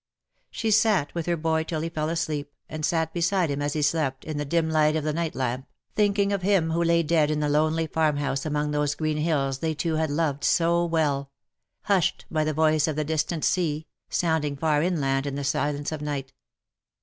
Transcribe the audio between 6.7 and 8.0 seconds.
who lay dead in the lonely